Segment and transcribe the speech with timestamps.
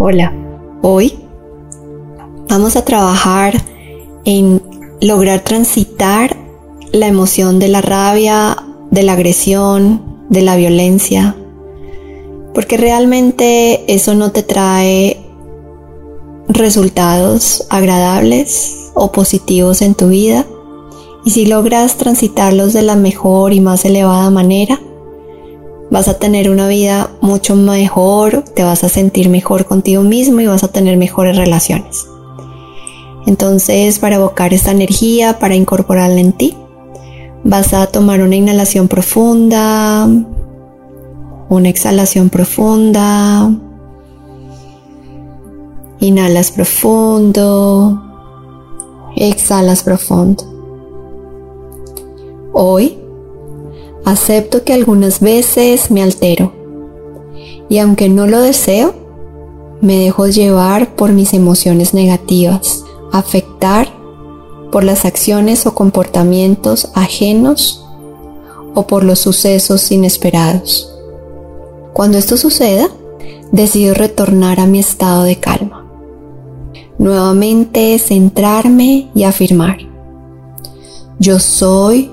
[0.00, 0.32] Hola,
[0.80, 1.18] hoy
[2.48, 3.60] vamos a trabajar
[4.24, 4.62] en
[5.00, 6.36] lograr transitar
[6.92, 8.56] la emoción de la rabia,
[8.92, 11.34] de la agresión, de la violencia,
[12.54, 15.20] porque realmente eso no te trae
[16.46, 20.46] resultados agradables o positivos en tu vida.
[21.24, 24.78] Y si logras transitarlos de la mejor y más elevada manera,
[25.90, 30.46] vas a tener una vida mucho mejor, te vas a sentir mejor contigo mismo y
[30.46, 32.06] vas a tener mejores relaciones.
[33.26, 36.56] Entonces, para evocar esta energía, para incorporarla en ti,
[37.44, 40.08] vas a tomar una inhalación profunda,
[41.48, 43.50] una exhalación profunda,
[46.00, 48.02] inhalas profundo,
[49.16, 50.44] exhalas profundo.
[52.52, 52.98] Hoy
[54.10, 56.52] acepto que algunas veces me altero
[57.68, 58.94] y aunque no lo deseo,
[59.80, 63.88] me dejo llevar por mis emociones negativas, afectar
[64.72, 67.84] por las acciones o comportamientos ajenos
[68.74, 70.92] o por los sucesos inesperados.
[71.92, 72.88] Cuando esto suceda,
[73.52, 75.86] decido retornar a mi estado de calma.
[76.98, 79.78] Nuevamente centrarme y afirmar.
[81.18, 82.10] Yo soy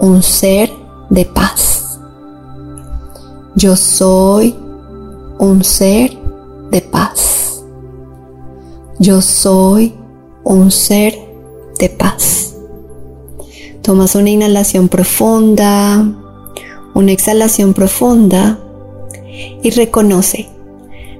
[0.00, 0.70] un ser
[1.12, 2.00] de paz.
[3.54, 4.56] Yo soy
[5.38, 6.16] un ser
[6.70, 7.62] de paz.
[8.98, 9.94] Yo soy
[10.42, 11.14] un ser
[11.78, 12.54] de paz.
[13.82, 16.02] Tomas una inhalación profunda,
[16.94, 18.58] una exhalación profunda
[19.62, 20.48] y reconoce,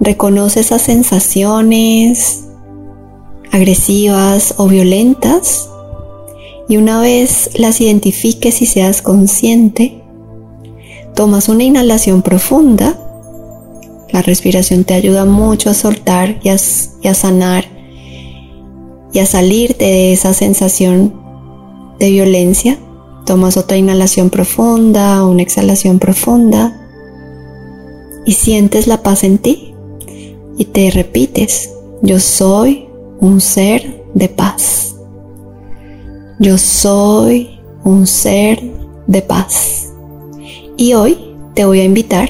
[0.00, 2.48] reconoce esas sensaciones
[3.52, 5.68] agresivas o violentas
[6.68, 10.02] y una vez las identifiques y seas consciente,
[11.14, 12.98] tomas una inhalación profunda.
[14.10, 16.58] La respiración te ayuda mucho a soltar y a,
[17.14, 17.64] sanar
[19.12, 21.14] y a salirte de esa sensación
[21.98, 22.78] de violencia.
[23.24, 26.80] Tomas otra inhalación profunda, una exhalación profunda
[28.24, 29.74] y sientes la paz en ti
[30.58, 31.70] y te repites,
[32.02, 32.88] yo soy
[33.20, 34.85] un ser de paz.
[36.38, 38.62] Yo soy un ser
[39.06, 39.90] de paz.
[40.76, 41.16] Y hoy
[41.54, 42.28] te voy a invitar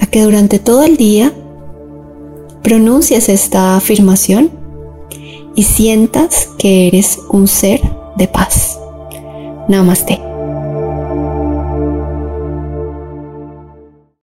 [0.00, 1.32] a que durante todo el día
[2.62, 4.50] pronuncies esta afirmación
[5.54, 7.80] y sientas que eres un ser
[8.16, 8.78] de paz.
[9.66, 10.27] Namaste.